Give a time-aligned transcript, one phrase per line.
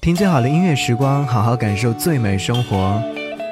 [0.00, 3.02] 听最好的音乐时光，好好感受最美生活。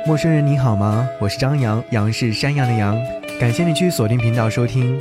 [0.07, 1.07] 陌生人你好吗？
[1.21, 2.97] 我是张扬，杨是山羊的羊。
[3.39, 4.99] 感谢你继续锁定频道收听。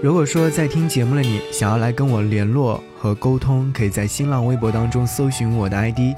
[0.00, 6.14] 如果说在听节目的你想要来跟我联络和沟通，可以在新浪微博当中搜寻我的 ID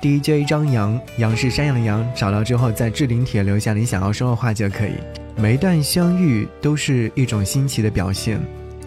[0.00, 2.08] DJ 张扬，杨是山羊的羊。
[2.14, 4.92] 找到之后，在置顶帖留下你想要说的话就可以。
[5.34, 8.38] 每一段相遇都是一种新奇的表现，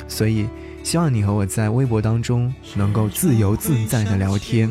[0.08, 0.48] 所以
[0.84, 4.70] 希望你和我在微博当中能够自由自在的聊天。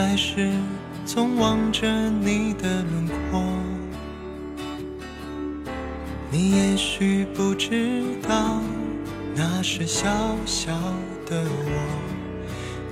[0.00, 0.50] 发呆时
[1.04, 1.86] 总望着
[2.22, 3.42] 你的轮廓。
[6.30, 8.62] 你也许不知道，
[9.34, 10.08] 那是小
[10.46, 10.72] 小
[11.26, 11.72] 的我，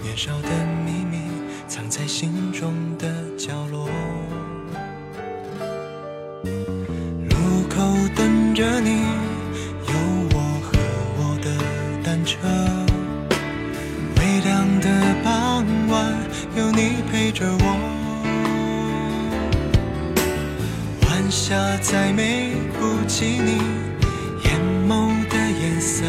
[0.02, 0.50] 年少的
[0.84, 1.18] 秘密
[1.66, 3.88] 藏在心中的角落。
[7.30, 7.80] 路口
[8.14, 9.00] 等着你，
[9.86, 9.94] 有
[10.34, 10.78] 我和
[11.16, 11.48] 我的
[12.04, 12.36] 单车。
[14.18, 14.90] 微凉的
[15.24, 15.57] 傍晚，
[16.58, 17.66] 有你陪着我。
[21.06, 23.62] 晚霞再美不及你
[24.42, 26.04] 眼眸的颜色。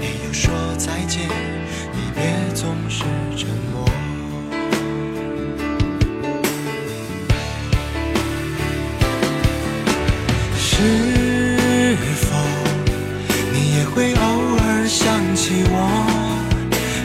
[0.00, 3.04] 没有说再见，离别总是
[3.36, 3.88] 沉默。
[10.58, 11.13] 是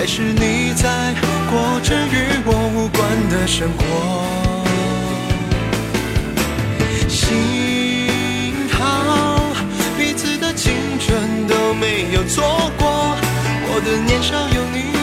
[0.00, 1.14] 还是你在
[1.50, 3.82] 过着与我无关的生活？
[7.06, 8.78] 幸好
[9.98, 13.14] 彼此的青春都没有错过，
[13.68, 14.99] 我的年少有你，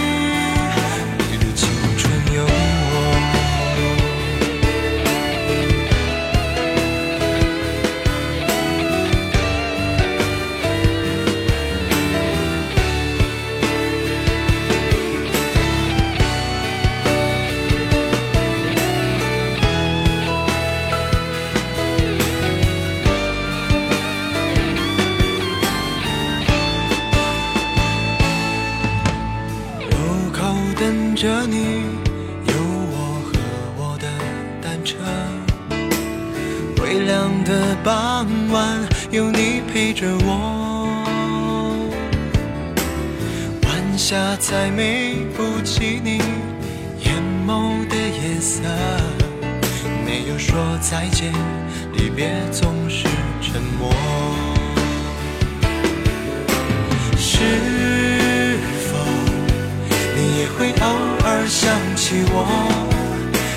[34.87, 34.95] 车。
[36.81, 38.79] 微凉的傍晚，
[39.11, 41.03] 有你陪着我。
[43.63, 46.21] 晚霞再美不及你
[47.03, 48.61] 眼眸的颜色。
[50.05, 51.33] 没有说再见，
[51.91, 53.03] 离别总是
[53.41, 53.91] 沉默。
[57.17, 58.97] 是否
[60.15, 60.87] 你也会偶
[61.25, 62.96] 尔想起我？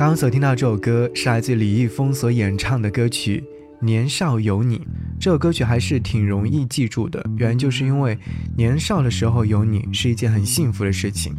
[0.00, 3.44] 刚刚所听到这首歌是来自李易峰所演唱的歌曲
[3.84, 4.78] 《年少有你》。
[5.20, 8.18] 这首歌曲还是挺容易记住的，原因就是因为
[8.56, 11.36] 年少的时候有你是一件很幸福的事情。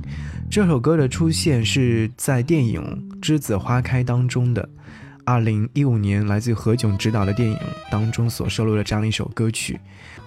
[0.48, 2.80] 这首歌的出现是在电影
[3.20, 4.70] 《栀子花开》当中的，
[5.26, 7.58] 二零一五年来自何炅执导的电影
[7.90, 9.80] 当中所收录的这样一首歌曲。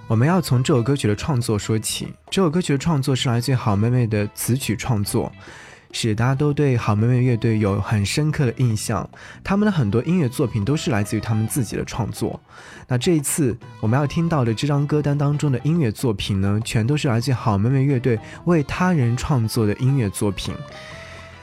[0.09, 2.09] 我们要从这首歌曲的创作说起。
[2.31, 5.31] 这首歌曲的创作是来自于好妹妹的词曲创作。
[5.95, 9.09] 使大家都对好妹妹乐队有很深刻的印象。
[9.45, 12.39] 他们的很多音乐作品都是来自于他们自己的创作。
[12.89, 20.53] 那这一次我们要听到的这张歌单当中的音乐作品呢，全都是来自好妹妹乐队为他人创作的音乐作品。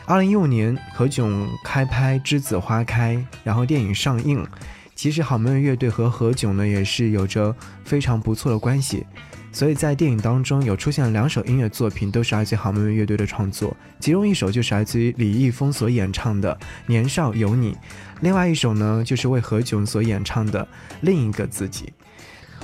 [0.06, 3.15] 二零一五年，何炅开拍《栀子花开》，
[3.45, 4.45] 然后电影上映。
[4.94, 7.56] 其实好妹妹乐队和何炅呢也是有着
[7.86, 9.06] 非常不错的关系。
[9.53, 16.53] 所以在电影当中有出现了两首音乐作品，都是来自好妹妹乐队的创作，其中一首就是来自于李易峰所演唱的
[16.86, 17.74] 《年少有你》，
[18.21, 20.63] 另外一首呢就是为何炅所演唱的
[21.01, 21.86] 《另一个自己》。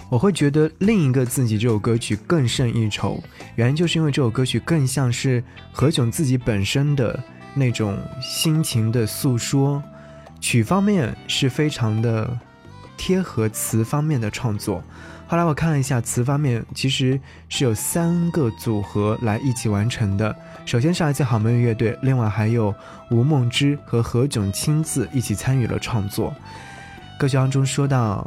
[0.09, 3.21] 我会觉得《另一个自己》这首歌曲更胜一筹，
[3.55, 5.43] 原因就是因为这首歌曲更像是
[5.73, 7.21] 何炅自己本身的
[7.53, 9.83] 那种心情的诉说，
[10.39, 12.39] 曲方面是非常的
[12.95, 14.81] 贴合词方面的创作。
[15.29, 17.19] 后来我看了一下词方面，其实
[17.49, 20.33] 是有三个组合来一起完成的。
[20.65, 22.73] 首先是来自好妹妹乐队，另外还有
[23.11, 26.33] 吴梦之和何炅亲自一起参与了创作。
[27.19, 28.25] 歌曲当中说到：“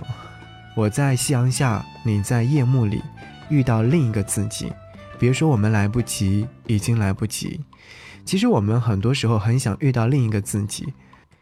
[0.76, 3.00] 我在夕阳下，你在夜幕里，
[3.48, 4.70] 遇到另一个自己。
[5.18, 7.60] 别说我们来不及，已经来不及。
[8.26, 10.92] 其实我们很多时候很想遇到另一个自己，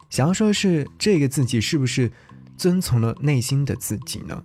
[0.09, 2.13] 想要说的是这个自己是不是
[2.57, 4.41] 遵从了内心的自己呢？”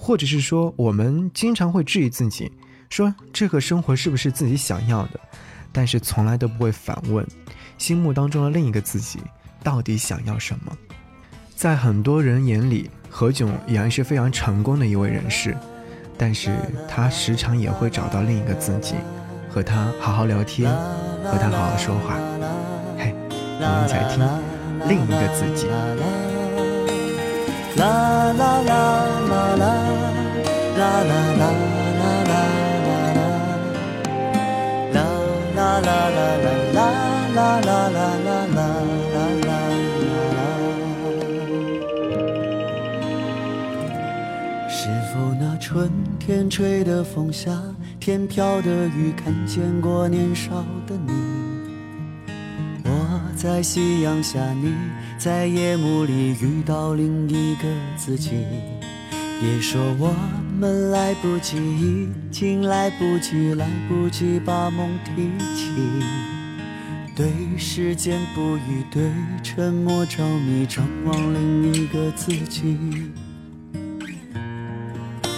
[0.00, 2.50] 或者是说，我们经常会质疑自己，
[2.88, 5.18] 说这个生活是不是自己想要的，
[5.72, 7.26] 但是从来都不会反问，
[7.78, 9.18] 心目当中的另一个自己
[9.62, 10.72] 到底想要什么。
[11.56, 15.56] 在很多人眼里，何炅依然是非常成功的一位人士，
[16.16, 16.56] 但是
[16.88, 18.94] 他时常也会找到另一个自己，
[19.50, 20.72] 和他好好聊天，
[21.24, 22.14] 和他好好说话。
[22.96, 24.24] 嘿，我们一起来听
[24.88, 25.66] 另一个自己。
[27.76, 27.84] 啦
[28.32, 28.72] 啦啦
[29.30, 29.87] 啦啦，
[30.78, 31.44] 啦啦啦
[31.98, 32.34] 啦啦啦
[34.94, 35.02] 啦
[35.56, 38.62] 啦啦啦啦啦啦啦啦
[39.12, 39.50] 啦啦
[44.68, 44.80] 是
[45.12, 45.90] 否那春
[46.20, 47.50] 天吹的风，夏
[47.98, 51.12] 天飘的雨，看见过年少的你？
[52.84, 52.90] 我
[53.36, 54.72] 在夕阳下，你
[55.18, 57.64] 在夜幕里遇到另一个
[57.96, 58.46] 自己。
[59.40, 60.14] 别说我
[60.58, 65.70] 们来不及，已经来不及，来不及把梦提起。
[67.14, 69.08] 对时间不语，对
[69.40, 72.76] 沉默着迷，张望另一个自己。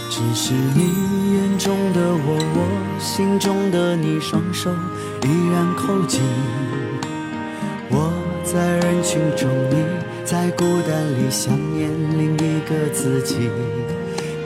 [0.08, 4.70] 只是你眼中的我，我心中的你，双手
[5.22, 6.22] 依然扣紧。
[7.90, 8.10] 我
[8.42, 9.84] 在人群中，你
[10.24, 13.50] 在孤单里想念另一个自己。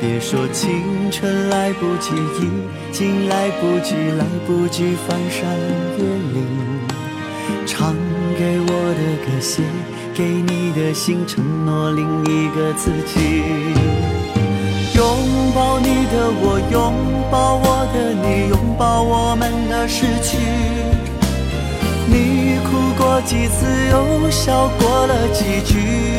[0.06, 5.48] 别说青春来不及，已经来不及，来不及翻山
[5.96, 6.46] 越岭。
[7.66, 7.96] 唱
[8.38, 9.62] 给我的歌，写
[10.12, 13.40] 给你的信，承诺另一个自己。
[14.94, 15.06] 拥
[15.54, 16.92] 抱你的我，拥
[17.30, 20.36] 抱我的你，拥抱我们的失去。
[22.06, 26.13] 你哭过几次，又笑过了几句？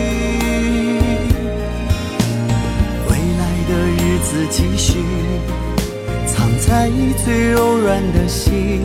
[4.26, 4.98] 的日子继续，
[6.26, 6.90] 藏在
[7.24, 8.82] 最柔软的心。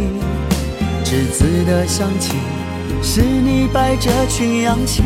[1.05, 2.35] 栀子的香气，
[3.03, 5.03] 是你摆着群扬起。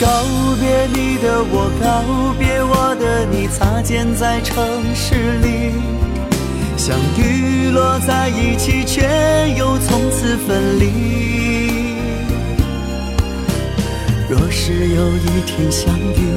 [0.00, 0.06] 告
[0.58, 4.64] 别你的我，告别我的你，擦肩在城
[4.94, 5.72] 市里。
[6.76, 9.02] 相遇落在一起，却
[9.56, 10.88] 又从此分离。
[14.30, 16.28] 若是有一天相遇，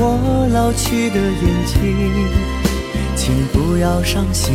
[0.00, 1.74] 我老去的眼睛，
[3.16, 4.54] 请不要伤心，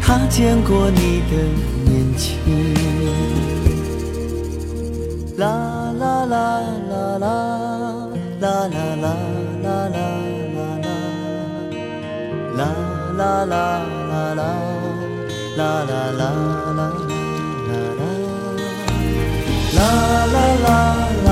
[0.00, 1.36] 他见过你的
[1.84, 2.38] 年轻。
[5.36, 7.28] 啦啦啦啦啦
[8.40, 9.06] 啦啦啦啦
[9.62, 10.00] 啦啦啦。
[12.56, 12.60] 啦
[13.18, 13.54] 啦啦
[14.08, 14.42] 啦啦啦
[15.56, 16.80] 啦啦啦啦啦啦
[19.68, 19.80] 啦啦
[20.32, 20.68] 啦啦
[21.26, 21.31] 啦。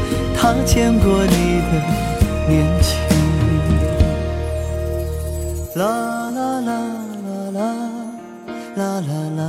[0.41, 1.73] 他见过你的
[2.49, 2.89] 年轻。
[5.75, 5.85] 啦
[6.31, 6.81] 啦啦
[7.21, 7.61] 啦啦，
[8.75, 9.41] 啦啦啦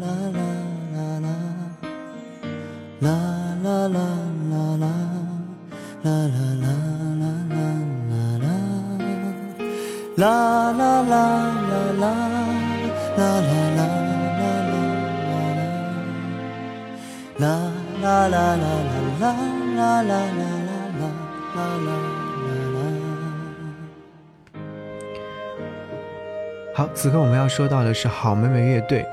[0.00, 0.40] 啦啦
[1.20, 1.28] 啦，
[3.00, 3.12] 啦
[3.62, 4.00] 啦啦
[4.48, 4.88] 啦啦，
[6.02, 6.56] 啦啦啦。
[10.16, 10.32] 啦
[10.72, 11.20] 啦啦
[11.68, 12.72] 啦啦，啦啦啦
[13.18, 14.72] 啦啦啦，啦啦啦啦啦
[17.38, 18.66] 啦啦啦啦啦
[19.20, 19.67] 啦啦。
[19.78, 20.42] 啦啦啦啦
[20.98, 21.06] 啦
[21.54, 22.82] 啦啦啦
[26.74, 29.06] 好，此刻我们要说到的是好妹妹乐队。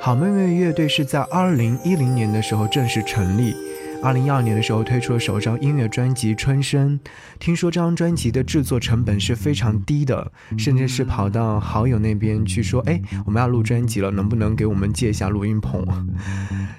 [0.00, 3.56] 好妹妹乐队是在二零一零年的时候正式成立。
[4.02, 6.98] 二零一二年的时候推出了首张音乐专辑《春生》，
[7.38, 15.86] 听说这张专辑的制作成本是非常低的，甚至是跑到好友那边去说：“哎，我们要录专辑了，能不能给我们借一下录音棚？”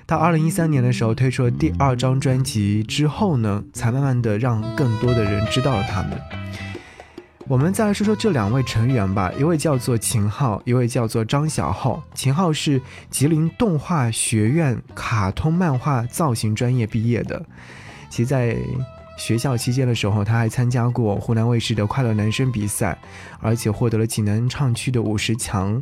[0.05, 6.19] 到二零一三年的时候推出了第二张专辑之后呢，才慢慢的让更多的人知道了他们。
[7.53, 12.01] 我们再来说说这两位成员吧，一位叫做秦昊，一位叫做张小浩。
[12.15, 12.81] 秦昊是
[13.11, 17.45] 吉林动画学院卡通漫画造型专业毕业的，
[18.09, 18.57] 其在
[19.19, 22.97] 学校期间的时候，他还参加过湖南卫视的快乐男声比赛，
[23.39, 25.79] 而且获得了济南唱区的五十强。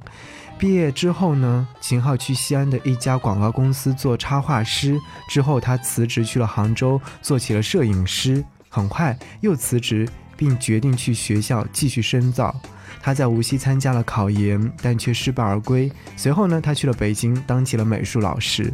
[0.59, 4.99] 毕业之后呢，秦昊去西安的一家广告公司做插画师，
[5.29, 10.05] 之后他辞职去了杭州做起了摄影师，很快又辞职。
[10.41, 12.59] 并决定去学校继续深造。
[12.99, 15.91] 他在无锡参加了考研，但却失败而归。
[16.17, 18.73] 随后呢，他去了北京，当起了美术老师。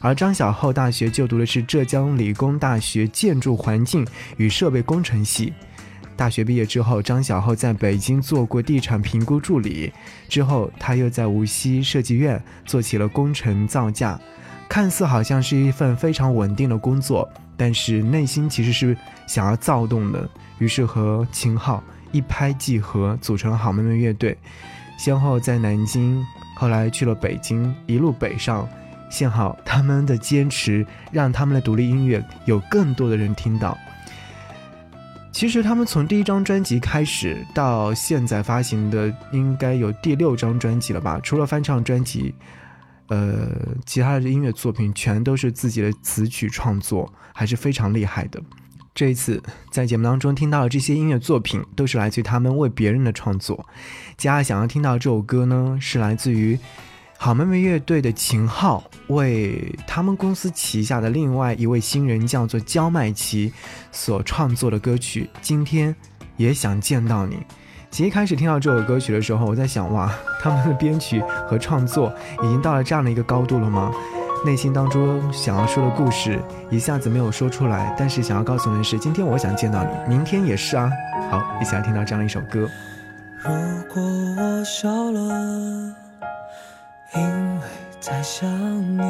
[0.00, 4.06] 而张小厚大学就读的是浙江理工大学建筑环境
[4.38, 5.52] 与设备工程系。
[6.16, 9.92] 大学毕业之后，张小厚在北京做过地产评估助理，
[10.30, 14.18] 之后他又在无锡设计院做起了工程造价。
[14.66, 20.28] 看似好像是一份非常稳定的工作，但是内心其实是想要躁动的。
[20.58, 21.82] 于是和秦昊
[22.12, 24.36] 一拍即合，组成了好妹妹乐队，
[24.96, 26.24] 先后在南京，
[26.56, 28.68] 后来去了北京，一路北上。
[29.10, 33.76] 幸好他们的坚持，让他们的独立音乐有更多的人听到。
[35.30, 41.20] 其实他们从第一张专辑开始，到现在发行的应该有第六张专辑了吧？
[41.22, 42.34] 除了翻唱专辑，
[43.12, 43.46] 呃，
[43.84, 48.40] 其他的音乐作品全都是自己的词曲创作，还是非常厉害的。
[48.94, 53.66] 这一次在节目当中听到的这些音乐作品，都是来自于他们为别人的创作。
[54.16, 56.58] 接下来想要听到这首歌呢，是来自于
[57.18, 63.52] 好妹妹乐队的秦昊为他们公司旗下的另外一位新人叫做焦麦琪
[63.90, 65.28] 所创作的歌曲。
[65.42, 65.94] 今天
[66.38, 67.36] 也想见到你。
[67.92, 72.10] 其实一开始听到这首歌曲的时候，我在想，哇，他们的编曲和创作
[72.42, 73.92] 已经到了这样的一个高度了吗？
[74.46, 80.90] 内心当中想要说的故事一下子没有说出来，但是想要告诉你的是，今天我想见到你，明天也是啊。
[81.30, 82.66] 好，一起来听到这样一首歌。
[83.44, 83.50] 如
[83.92, 85.94] 果我笑了，
[87.14, 87.20] 因
[87.60, 87.66] 为
[88.00, 88.48] 在想
[88.96, 89.02] 你，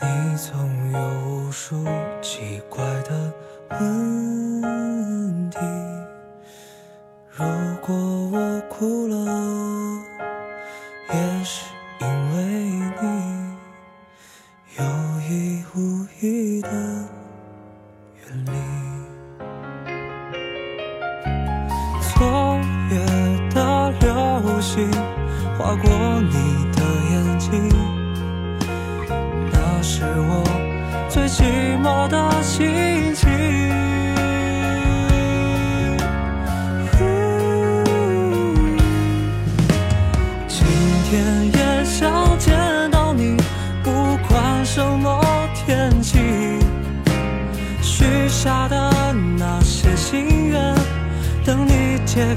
[0.00, 1.84] 你总有无数
[2.22, 3.32] 奇怪的
[3.80, 5.58] 问题。
[7.40, 7.46] 如
[7.80, 7.96] 果
[8.32, 9.89] 我哭了，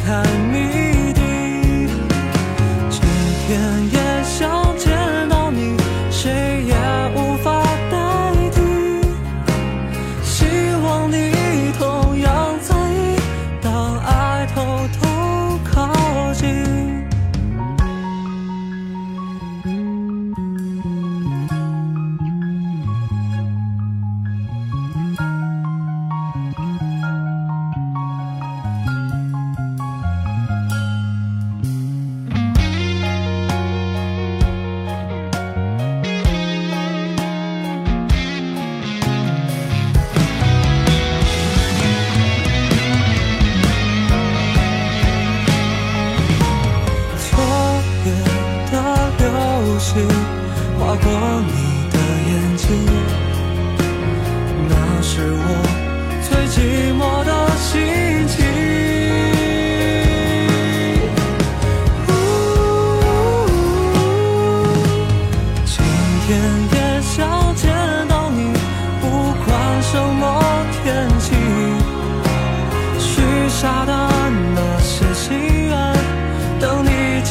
[0.06, 0.83] 看你。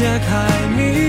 [0.02, 1.01] 解开谜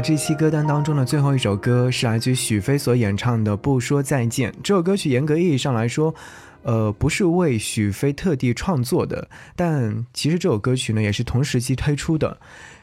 [0.00, 4.52] 这期歌单当中的最后一首歌是来自于许飞所演唱的《不说再见》。
[4.62, 6.14] 这首歌曲严格意义上来说，
[6.62, 12.38] 呃，不是为许飞特地创作的，但其实这首歌曲呢也是同时期推出的。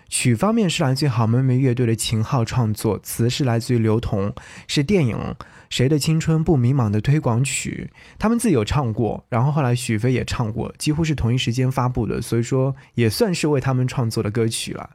[0.09, 4.33] 曲方面是来自于好妹妹乐队的秦昊创作，词是来自于刘同，
[4.67, 5.17] 是电影
[5.69, 14.91] 《谁的青春不迷茫》的推广曲，他们自己有唱过，然后后来许飞也唱过，几乎是同一时间发布的，所以说也算是为他们创作的歌曲了。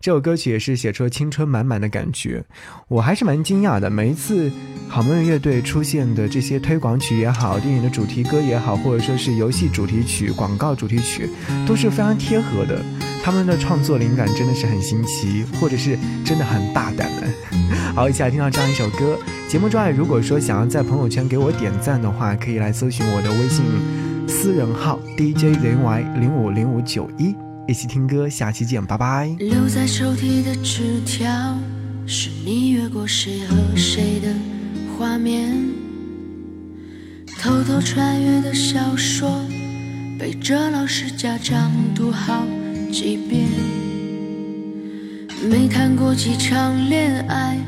[0.00, 2.44] 这首歌曲也是写出了青春满满的感觉，
[2.88, 3.90] 我还是蛮惊讶的。
[3.90, 4.50] 每一次
[4.88, 11.28] 好妹妹乐队出现的这些推广曲也好，电影的主题歌也好，或者说是游戏主题曲、广告主题曲，
[11.66, 12.80] 都是非常贴合的。
[13.24, 17.26] 他们的创作灵感真的是很新奇，或者是真的很大胆的。
[17.96, 19.18] 好，一起来听到这样一首歌。
[19.48, 23.64] 节目之外，如果说想要在朋友圈给我点赞的话，可以来搜寻我的微信
[24.28, 27.34] 私人号：DJZY 零五零五九一。
[27.68, 29.26] 一起听歌，下期见，拜拜。
[29.40, 31.28] 留在抽屉的纸条，
[32.06, 34.32] 是你越过谁和谁的
[34.96, 35.52] 画面。
[37.40, 39.44] 偷偷穿越的小说，
[40.16, 42.46] 背着老师家长读好
[42.92, 43.48] 几遍。
[45.50, 47.58] 没谈过几场恋爱，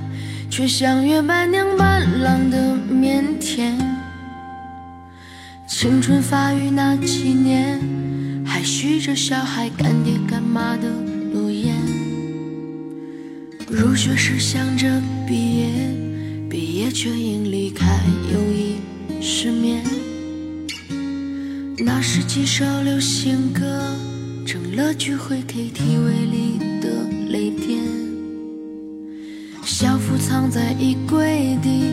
[0.49, 2.57] 却像约伴娘伴郎的
[2.89, 3.77] 腼腆。
[5.67, 7.98] 青春发育那几年。
[8.59, 10.91] 还许着小孩干爹干妈的
[11.33, 11.77] 诺言，
[13.71, 15.69] 入学时想着毕业，
[16.51, 17.87] 毕业却因离开
[18.33, 18.79] 友谊
[19.23, 19.81] 失眠。
[21.79, 23.63] 那时几首流行歌，
[24.45, 26.89] 成了聚会 KTV 里的
[27.29, 27.79] 泪点。
[29.63, 31.93] 校服藏在衣柜底，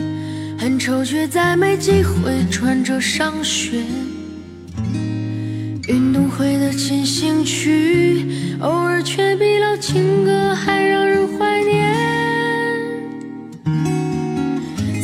[0.58, 3.84] 很丑却再没机会穿着上学。
[6.36, 8.26] 会的进行曲，
[8.60, 11.94] 偶尔却比老情歌还让人怀念。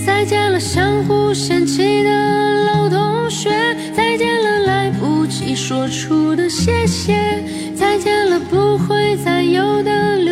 [0.04, 3.50] 再见了相互嫌弃的老同学，
[3.96, 7.42] 再见了来不及说出的谢谢，
[7.74, 10.31] 再见了不会再有的留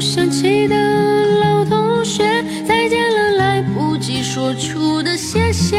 [0.00, 0.76] 想起的
[1.40, 2.22] 老同学，
[2.66, 5.78] 再见了，来不及说出的谢谢，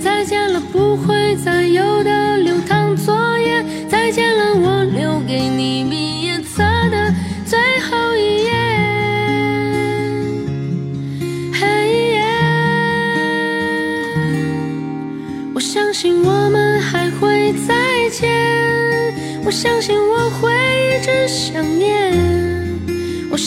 [0.00, 7.14] 再见了，不会再有的流淌作业，再见了，我留给你毕业册的
[7.46, 8.52] 最后一页。
[11.54, 11.66] 嘿
[12.12, 12.22] 耶。
[15.54, 17.74] 我相信我们还会再
[18.10, 18.28] 见，
[19.44, 20.52] 我相信我会
[20.94, 21.97] 一直想念，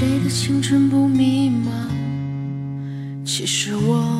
[0.00, 1.68] 谁的青春不迷茫？
[3.22, 4.19] 其实我